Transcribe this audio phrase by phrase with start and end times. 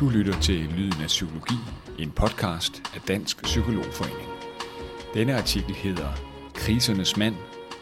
[0.00, 1.54] Du lytter til Lyden af Psykologi,
[1.98, 4.28] en podcast af Dansk Psykologforening.
[5.14, 6.12] Denne artikel hedder
[6.54, 7.34] Krisernes mand.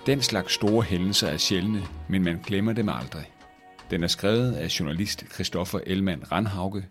[0.07, 3.33] Den slags store hændelser er sjældne, men man glemmer dem aldrig.
[3.91, 6.85] Den er skrevet af journalist Christoffer Elman Randhauge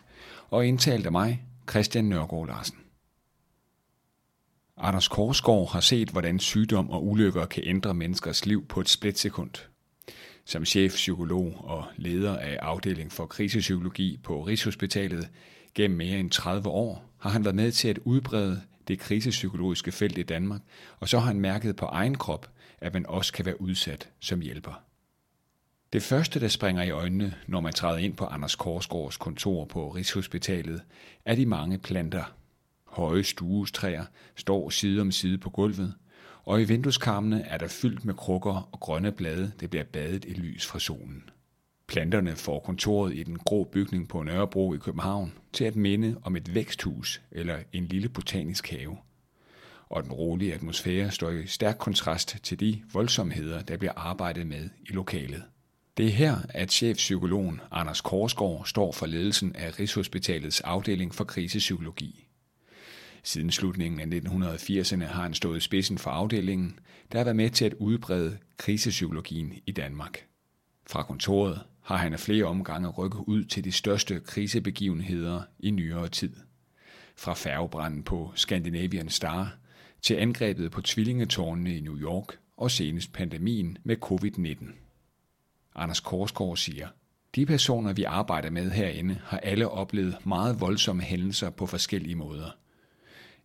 [0.49, 2.77] og indtalt af mig, Christian Nørgaard Larsen.
[4.77, 9.51] Anders Korsgaard har set, hvordan sygdom og ulykker kan ændre menneskers liv på et splitsekund–
[10.45, 15.29] som chefpsykolog og leder af afdeling for krisepsykologi på Rigshospitalet
[15.75, 20.17] gennem mere end 30 år, har han været med til at udbrede det krisepsykologiske felt
[20.17, 20.61] i Danmark,
[20.99, 24.41] og så har han mærket på egen krop, at man også kan være udsat som
[24.41, 24.83] hjælper.
[25.93, 29.89] Det første, der springer i øjnene, når man træder ind på Anders Korsgaards kontor på
[29.89, 30.81] Rigshospitalet,
[31.25, 32.23] er de mange planter.
[32.85, 35.93] Høje stuestræer står side om side på gulvet,
[36.51, 40.33] og i vindueskarmene er der fyldt med krukker og grønne blade, det bliver badet i
[40.33, 41.23] lys fra solen.
[41.87, 46.35] Planterne får kontoret i den grå bygning på Nørrebro i København til at minde om
[46.35, 48.97] et væksthus eller en lille botanisk have.
[49.89, 54.69] Og den rolige atmosfære står i stærk kontrast til de voldsomheder, der bliver arbejdet med
[54.89, 55.43] i lokalet.
[55.97, 62.27] Det er her, at chefpsykologen Anders Korsgaard står for ledelsen af Rigshospitalets afdeling for krisepsykologi.
[63.23, 66.79] Siden slutningen af 1980'erne har han stået i spidsen for afdelingen,
[67.11, 70.25] der har været med til at udbrede krisepsykologien i Danmark.
[70.87, 76.07] Fra kontoret har han af flere omgange rykket ud til de største krisebegivenheder i nyere
[76.07, 76.33] tid.
[77.15, 79.57] Fra færgebranden på Scandinavian Star
[80.01, 84.65] til angrebet på tvillingetårnene i New York og senest pandemien med covid-19.
[85.75, 86.87] Anders Korsgaard siger,
[87.35, 92.60] de personer, vi arbejder med herinde, har alle oplevet meget voldsomme hændelser på forskellige måder.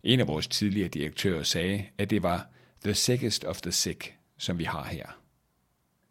[0.03, 2.47] En af vores tidligere direktører sagde, at det var
[2.83, 5.19] the sickest of the sick, som vi har her.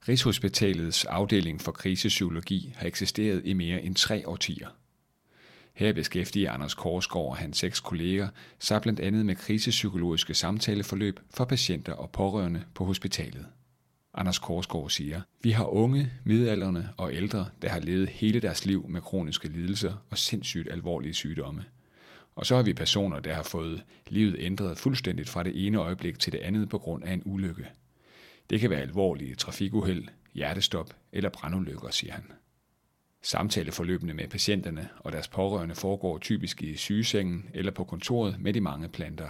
[0.08, 4.68] Rigshospitalets afdeling for krisepsykologi har eksisteret i mere end tre årtier.
[5.74, 11.44] Her beskæftiger Anders Korsgaard og hans seks kolleger sig blandt andet med krisepsykologiske samtaleforløb for
[11.44, 13.46] patienter og pårørende på hospitalet.
[14.14, 18.88] Anders Korsgaard siger, vi har unge, midalderne og ældre, der har levet hele deres liv
[18.88, 21.64] med kroniske lidelser og sindssygt alvorlige sygdomme–
[22.36, 26.18] og så har vi personer, der har fået livet ændret fuldstændigt fra det ene øjeblik
[26.18, 27.66] til det andet på grund af en ulykke.
[28.50, 32.24] Det kan være alvorlige trafikuheld, hjertestop eller brandulykker, siger han.
[33.22, 38.60] Samtaleforløbene med patienterne og deres pårørende foregår typisk i sygesengen eller på kontoret med de
[38.60, 39.28] mange planter.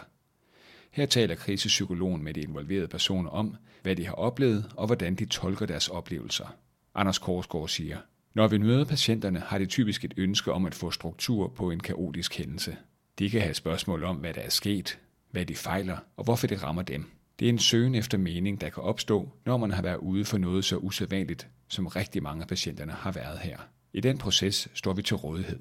[0.90, 5.24] Her taler krisepsykologen med de involverede personer om, hvad de har oplevet og hvordan de
[5.24, 6.56] tolker deres oplevelser.
[6.94, 7.98] Anders Korsgaard siger,
[8.34, 11.80] når vi møder patienterne, har de typisk et ønske om at få struktur på en
[11.80, 12.76] kaotisk hændelse.
[13.18, 14.98] De kan have spørgsmål om, hvad der er sket,
[15.30, 17.10] hvad de fejler og hvorfor det rammer dem.
[17.38, 20.38] Det er en søgen efter mening, der kan opstå, når man har været ude for
[20.38, 23.58] noget så usædvanligt, som rigtig mange af patienterne har været her.
[23.92, 25.60] I den proces står vi til rådighed.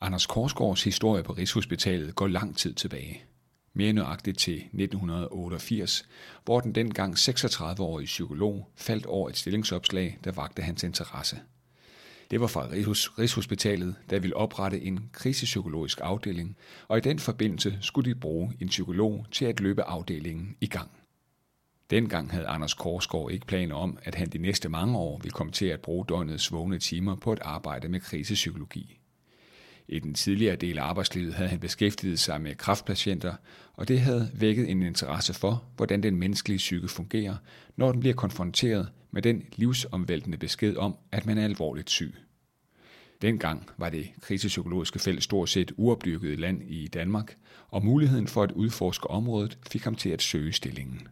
[0.00, 3.22] Anders Korsgaards historie på Rigshospitalet går lang tid tilbage.
[3.74, 6.08] Mere nøjagtigt til 1988,
[6.44, 11.40] hvor den dengang 36-årige psykolog faldt over et stillingsopslag, der vagte hans interesse–
[12.30, 12.68] det var fra
[13.18, 16.56] Rigshospitalet, der ville oprette en krisepsykologisk afdeling,
[16.88, 20.90] og i den forbindelse skulle de bruge en psykolog til at løbe afdelingen i gang.
[21.90, 25.52] Dengang havde Anders Korsgaard ikke planer om, at han de næste mange år ville komme
[25.52, 29.00] til at bruge døgnets vågne timer på at arbejde med krisepsykologi.
[29.88, 33.34] I den tidligere del af arbejdslivet havde han beskæftiget sig med kraftpatienter,
[33.74, 37.36] og det havde vækket en interesse for, hvordan den menneskelige psyke fungerer,
[37.76, 42.14] når den bliver konfronteret med den livsomvæltende besked om, at man er alvorligt syg.
[43.22, 47.36] Dengang var det krisepsykologiske felt stort set uopdyrket land i Danmark,
[47.68, 51.08] og muligheden for at udforske området fik ham til at søge stillingen.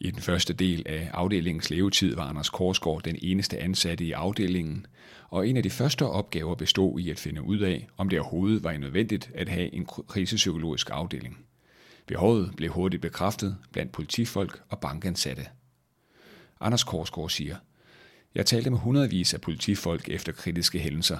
[0.00, 4.86] I den første del af afdelingens levetid var Anders Korsgaard den eneste ansatte i afdelingen,
[5.28, 8.64] og en af de første opgaver bestod i at finde ud af, om det overhovedet
[8.64, 11.38] var nødvendigt at have en krisepsykologisk afdeling.
[12.06, 15.46] Behovet blev hurtigt bekræftet blandt politifolk og bankansatte.
[16.60, 17.56] Anders Korsgaard siger,
[18.34, 21.18] jeg talte med hundredvis af politifolk efter kritiske hændelser.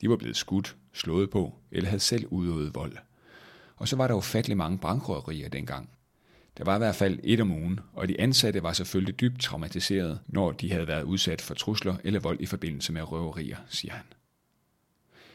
[0.00, 2.96] De var blevet skudt, slået på eller havde selv udøvet vold.
[3.76, 5.95] Og så var der ufattelig mange bankrøverier dengang.
[6.58, 10.20] Der var i hvert fald et om ugen, og de ansatte var selvfølgelig dybt traumatiseret,
[10.26, 14.04] når de havde været udsat for trusler eller vold i forbindelse med røverier, siger han.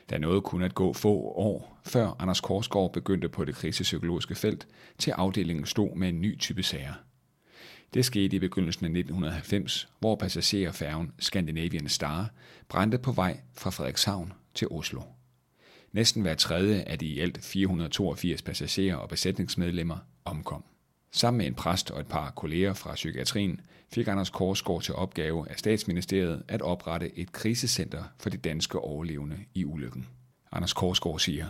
[0.09, 4.67] Der nåede kun at gå få år, før Anders Korsgaard begyndte på det krisepsykologiske felt,
[4.97, 6.93] til afdelingen stod med en ny type sager.
[7.93, 12.29] Det skete i begyndelsen af 1990, hvor passagerfærgen Scandinavian Star
[12.69, 15.01] brændte på vej fra Frederikshavn til Oslo.
[15.91, 20.63] Næsten hver tredje af de i alt 482 passagerer og besætningsmedlemmer omkom.
[21.13, 23.61] Sammen med en præst og et par kolleger fra psykiatrien
[23.93, 29.37] fik Anders Korsgaard til opgave af statsministeriet at oprette et krisecenter for de danske overlevende
[29.53, 30.07] i ulykken.
[30.51, 31.47] Anders Korsgaard siger,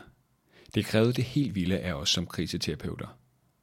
[0.76, 3.18] det krævede det helt vilde af os som kriseterapeuter.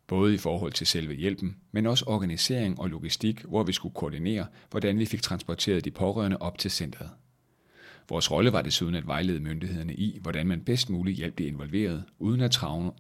[0.07, 4.47] Både i forhold til selve hjælpen, men også organisering og logistik, hvor vi skulle koordinere,
[4.71, 7.11] hvordan vi fik transporteret de pårørende op til centret.
[8.09, 12.05] Vores rolle var desuden at vejlede myndighederne i, hvordan man bedst muligt hjalp de involverede,
[12.19, 12.51] uden at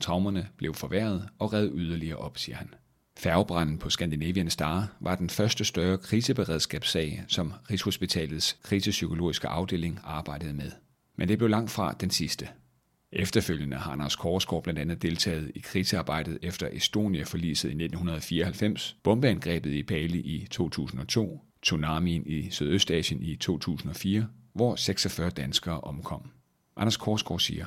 [0.00, 2.74] traumerne blev forværret og redde yderligere op, siger han.
[3.18, 10.70] Færgebranden på Scandinavian Star var den første større kriseberedskabssag, som Rigshospitalets krisepsykologiske afdeling arbejdede med.
[11.16, 12.48] Men det blev langt fra den sidste.
[13.12, 19.82] Efterfølgende har Anders Korsgaard blandt andet deltaget i krisearbejdet efter Estonia-forliset i 1994, bombeangrebet i
[19.82, 26.30] Bali i 2002, tsunamien i Sydøstasien i 2004, hvor 46 danskere omkom.
[26.76, 27.66] Anders Korsgaard siger,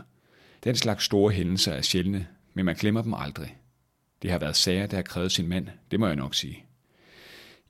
[0.64, 3.58] den slags store hændelser er sjældne, men man glemmer dem aldrig.
[4.22, 6.66] Det har været sager, der har krævet sin mand, det må jeg nok sige.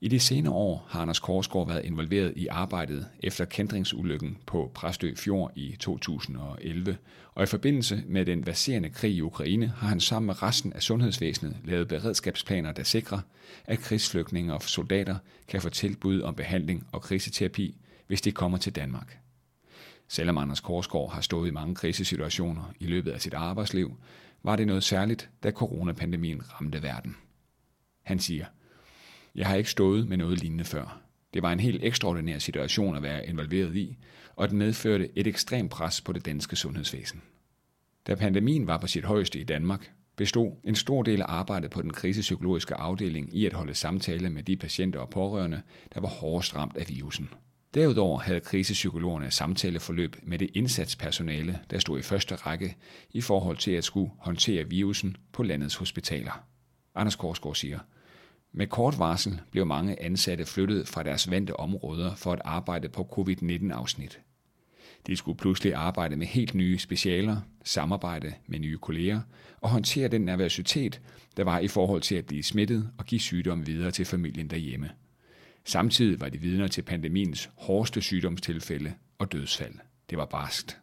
[0.00, 5.14] I de senere år har Anders Korsgaard været involveret i arbejdet efter kendringsulykken på Præstø
[5.14, 6.96] Fjord i 2011,
[7.34, 10.82] og i forbindelse med den baserende krig i Ukraine har han sammen med resten af
[10.82, 13.20] sundhedsvæsenet lavet beredskabsplaner, der sikrer,
[13.64, 15.16] at krigsflygtninge og soldater
[15.48, 17.76] kan få tilbud om behandling og kriseterapi,
[18.06, 19.21] hvis de kommer til Danmark.
[20.12, 23.96] Selvom Anders Korsgaard har stået i mange krisesituationer i løbet af sit arbejdsliv,
[24.42, 27.16] var det noget særligt, da coronapandemien ramte verden.
[28.02, 28.46] Han siger,
[29.34, 31.00] jeg har ikke stået med noget lignende før.
[31.34, 33.98] Det var en helt ekstraordinær situation at være involveret i,
[34.36, 37.22] og den medførte et ekstremt pres på det danske sundhedsvæsen.
[38.06, 41.82] Da pandemien var på sit højeste i Danmark, bestod en stor del af arbejdet på
[41.82, 45.62] den krisepsykologiske afdeling i at holde samtale med de patienter og pårørende,
[45.94, 47.28] der var hårdest ramt af virusen.
[47.74, 52.76] Derudover havde krisepsykologerne samtaleforløb med det indsatspersonale, der stod i første række
[53.10, 56.44] i forhold til at skulle håndtere virusen på landets hospitaler.
[56.94, 57.78] Anders Korsgaard siger,
[58.52, 63.08] med kort varsel blev mange ansatte flyttet fra deres vante områder for at arbejde på
[63.12, 64.20] covid-19-afsnit.
[65.06, 69.20] De skulle pludselig arbejde med helt nye specialer, samarbejde med nye kolleger
[69.60, 71.00] og håndtere den nervøsitet,
[71.36, 74.90] der var i forhold til at blive smittet og give sygdom videre til familien derhjemme.
[75.64, 79.74] Samtidig var de vidner til pandemiens hårdeste sygdomstilfælde og dødsfald.
[80.10, 80.78] Det var barskt.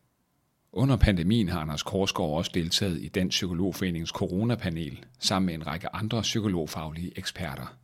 [0.71, 5.95] Under pandemien har Anders Korsgaard også deltaget i Dansk Psykologforeningens coronapanel sammen med en række
[5.95, 7.77] andre psykologfaglige eksperter.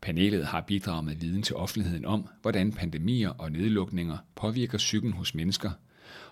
[0.00, 5.34] Panelet har bidraget med viden til offentligheden om, hvordan pandemier og nedlukninger påvirker psyken hos
[5.34, 5.70] mennesker,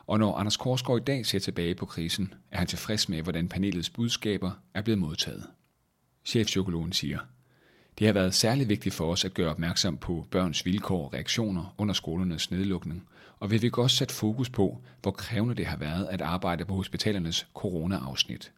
[0.06, 3.48] og når Anders Korsgaard i dag ser tilbage på krisen, er han tilfreds med, hvordan
[3.48, 5.46] panelets budskaber er blevet modtaget.
[6.24, 7.18] Chefpsykologen siger,
[7.98, 11.74] det har været særlig vigtigt for os at gøre opmærksom på børns vilkår og reaktioner
[11.78, 13.08] under skolernes nedlukning,
[13.38, 16.74] og vi vil også sætte fokus på, hvor krævende det har været at arbejde på
[16.74, 18.52] hospitalernes corona-afsnit.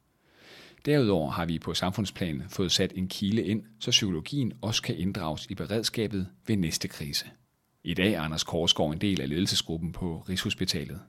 [0.87, 5.47] Derudover har vi på samfundsplan fået sat en kile ind, så psykologien også kan inddrages
[5.51, 7.27] i beredskabet ved næste krise.
[7.85, 11.01] I dag er Anders Korsgaard en del af ledelsesgruppen på Rigshospitalet.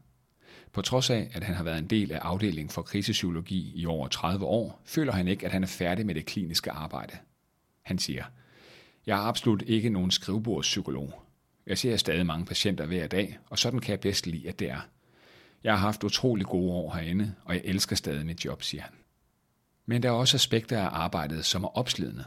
[0.73, 4.07] På trods af, at han har været en del af afdelingen for krisepsykologi i over
[4.07, 7.17] 30 år, føler han ikke, at han er færdig med det kliniske arbejde.
[7.89, 8.23] Han siger,
[9.05, 11.21] jeg er absolut ikke nogen skrivebordspsykolog.
[11.67, 14.69] Jeg ser stadig mange patienter hver dag, og sådan kan jeg bedst lide, at det
[14.69, 14.79] er.
[15.63, 18.91] Jeg har haft utrolig gode år herinde, og jeg elsker stadig mit job, siger han.
[19.85, 22.25] Men der er også aspekter af arbejdet, som er opslidende.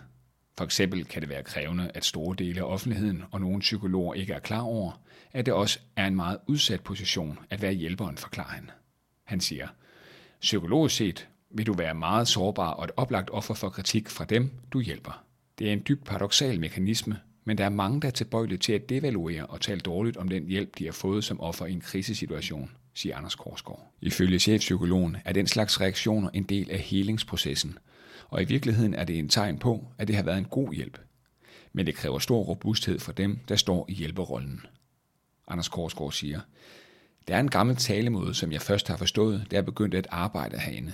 [0.58, 4.32] For eksempel kan det være krævende, at store dele af offentligheden og nogle psykologer ikke
[4.32, 5.00] er klar over,
[5.32, 8.70] at det også er en meget udsat position at være hjælperen, forklarer han.
[9.24, 9.68] Han siger,
[10.40, 14.50] psykologisk set vil du være meget sårbar og et oplagt offer for kritik fra dem,
[14.72, 15.24] du hjælper.
[15.58, 18.88] Det er en dybt paradoxal mekanisme, men der er mange, der er tilbøjelige til at
[18.88, 22.70] devaluere og tale dårligt om den hjælp, de har fået som offer i en krisesituation,
[22.94, 23.92] siger Anders Korsgaard.
[24.00, 27.78] Ifølge chefpsykologen er den slags reaktioner en del af helingsprocessen,
[28.28, 30.98] og i virkeligheden er det en tegn på, at det har været en god hjælp.
[31.72, 34.60] Men det kræver stor robusthed for dem, der står i hjælperollen.
[35.48, 36.40] Anders Korsgaard siger,
[37.28, 40.58] der er en gammel talemåde, som jeg først har forstået, da jeg begyndte at arbejde
[40.58, 40.92] herinde.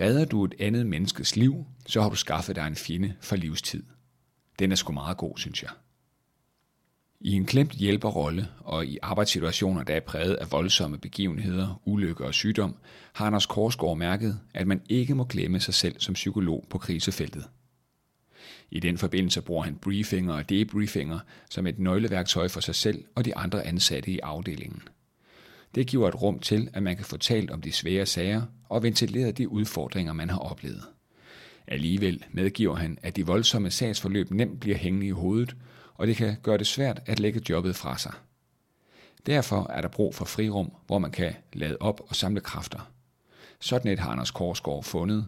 [0.00, 3.82] Redder du et andet menneskes liv, så har du skaffet dig en fjende for livstid.
[4.58, 5.70] Den er sgu meget god, synes jeg.
[7.20, 12.34] I en klemt hjælperrolle og i arbejdssituationer, der er præget af voldsomme begivenheder, ulykker og
[12.34, 12.76] sygdom,
[13.12, 17.44] har Anders Korsgaard mærket, at man ikke må glemme sig selv som psykolog på krisefeltet.
[18.70, 21.18] I den forbindelse bruger han briefinger og debriefinger
[21.50, 24.82] som et nøgleværktøj for sig selv og de andre ansatte i afdelingen.
[25.74, 28.82] Det giver et rum til, at man kan få talt om de svære sager og
[28.82, 30.82] ventileret de udfordringer, man har oplevet.
[31.66, 35.56] Alligevel medgiver han, at de voldsomme sagsforløb nemt bliver hængende i hovedet,
[35.94, 38.12] og det kan gøre det svært at lægge jobbet fra sig.
[39.26, 42.90] Derfor er der brug for frirum, hvor man kan lade op og samle kræfter.
[43.60, 45.26] Sådan et har Anders Korsgaard fundet,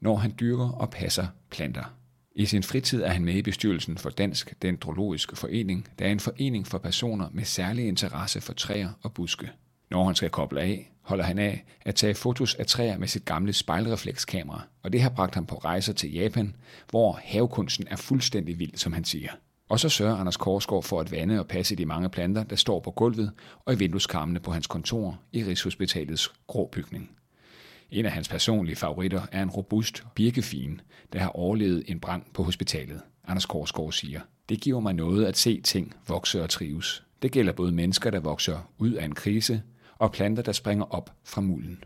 [0.00, 1.94] når han dyrker og passer planter.
[2.34, 6.20] I sin fritid er han med i bestyrelsen for Dansk Dendrologisk Forening, der er en
[6.20, 9.50] forening for personer med særlig interesse for træer og buske.
[9.94, 13.24] Når han skal koble af holder han af at tage fotos af træer med sit
[13.24, 16.56] gamle spejlreflekskamera, og det har bragt ham på rejser til Japan,
[16.90, 19.30] hvor havekunsten er fuldstændig vild, som han siger.
[19.68, 22.80] Og så sørger Anders Korsgaard for at vande og passe de mange planter, der står
[22.80, 23.32] på gulvet
[23.64, 27.10] og i vindueskarmene på hans kontor i Rigshospitalets grå bygning.
[27.90, 30.80] En af hans personlige favoritter er en robust birkefin,
[31.12, 33.00] der har overlevet en brand på hospitalet.
[33.28, 37.04] Anders Korsgaard siger, det giver mig noget at se ting vokse og trives.
[37.22, 39.62] Det gælder både mennesker, der vokser ud af en krise,
[39.98, 41.84] og planter, der springer op fra mulden.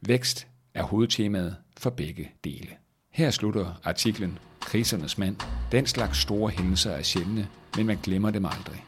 [0.00, 2.68] Vækst er hovedtemaet for begge dele.
[3.10, 5.36] Her slutter artiklen Krisernes mand.
[5.72, 8.84] Den slags store hændelser er sjældne, men man glemmer dem aldrig.